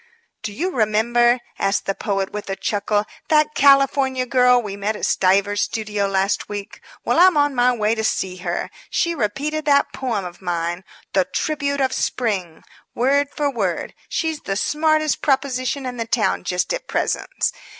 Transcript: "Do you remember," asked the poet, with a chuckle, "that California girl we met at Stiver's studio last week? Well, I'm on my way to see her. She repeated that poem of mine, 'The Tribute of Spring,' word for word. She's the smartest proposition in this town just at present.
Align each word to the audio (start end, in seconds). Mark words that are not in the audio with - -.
"Do 0.41 0.51
you 0.51 0.71
remember," 0.71 1.37
asked 1.59 1.85
the 1.85 1.93
poet, 1.93 2.31
with 2.33 2.49
a 2.49 2.55
chuckle, 2.55 3.05
"that 3.27 3.53
California 3.53 4.25
girl 4.25 4.59
we 4.59 4.75
met 4.75 4.95
at 4.95 5.05
Stiver's 5.05 5.61
studio 5.61 6.07
last 6.07 6.49
week? 6.49 6.81
Well, 7.05 7.19
I'm 7.19 7.37
on 7.37 7.53
my 7.53 7.71
way 7.73 7.93
to 7.93 8.03
see 8.03 8.37
her. 8.37 8.71
She 8.89 9.13
repeated 9.13 9.65
that 9.65 9.93
poem 9.93 10.25
of 10.25 10.41
mine, 10.41 10.83
'The 11.13 11.25
Tribute 11.25 11.81
of 11.81 11.93
Spring,' 11.93 12.63
word 12.95 13.27
for 13.29 13.51
word. 13.51 13.93
She's 14.09 14.39
the 14.41 14.55
smartest 14.55 15.21
proposition 15.21 15.85
in 15.85 15.97
this 15.97 16.07
town 16.11 16.45
just 16.45 16.73
at 16.73 16.87
present. 16.87 17.51